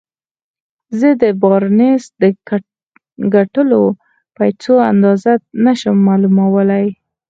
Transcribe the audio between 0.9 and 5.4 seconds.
زه د بارنس د ګټلو پيسو اندازه